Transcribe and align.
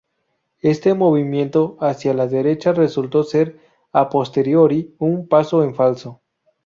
Este 0.63 0.95
movimiento 0.95 1.77
hacia 1.79 2.15
la 2.15 2.25
derecha 2.25 2.73
resultó 2.73 3.23
ser 3.23 3.59
"a 3.91 4.09
posteriori" 4.09 4.95
un 4.97 5.27
paso 5.27 5.63
en 5.63 5.75
falso. 5.75 6.23